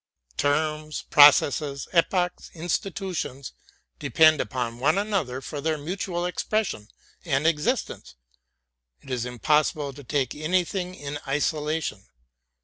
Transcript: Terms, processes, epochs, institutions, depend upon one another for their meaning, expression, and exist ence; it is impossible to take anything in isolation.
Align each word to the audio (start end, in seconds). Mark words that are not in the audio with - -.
Terms, 0.37 1.03
processes, 1.11 1.87
epochs, 1.93 2.49
institutions, 2.55 3.51
depend 3.99 4.41
upon 4.41 4.79
one 4.79 4.97
another 4.97 5.41
for 5.41 5.61
their 5.61 5.77
meaning, 5.77 6.25
expression, 6.25 6.87
and 7.23 7.45
exist 7.45 7.87
ence; 7.91 8.15
it 9.03 9.11
is 9.11 9.25
impossible 9.27 9.93
to 9.93 10.03
take 10.03 10.33
anything 10.33 10.95
in 10.95 11.19
isolation. 11.27 12.07